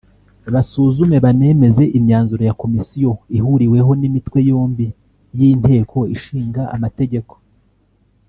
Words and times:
basuzume 0.53 1.17
banemeze 1.25 1.83
imyanzuro 1.97 2.43
ya 2.49 2.57
Komisiyo 2.61 3.11
ihuriweho 3.37 3.91
n’Imitwe 3.99 4.37
yombi 4.49 4.87
y’Inteko 5.37 5.97
Ishinga 6.15 6.63
Amategeko 6.75 7.33